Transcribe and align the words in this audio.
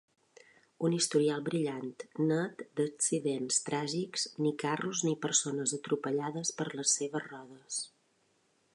Un 0.87 0.93
historial 0.99 1.43
brillant, 1.49 1.91
net 2.31 2.63
d’accidents 2.79 3.61
tràgics, 3.69 4.27
ni 4.47 4.57
carros 4.67 5.07
ni 5.09 5.15
persones 5.27 5.77
atropellades 5.81 6.57
per 6.63 6.71
les 6.81 6.99
seves 7.01 7.29
rodes. 7.33 7.85